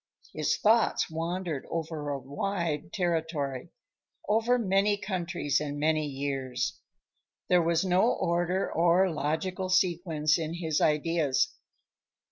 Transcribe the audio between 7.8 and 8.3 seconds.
no